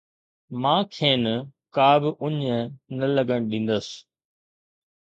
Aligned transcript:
مان 0.61 0.79
کين 0.95 1.23
ڪا 1.75 1.89
به 2.01 2.09
اڃ 2.23 2.33
نه 2.97 3.07
لڳڻ 3.15 3.39
ڏيندس 3.49 3.87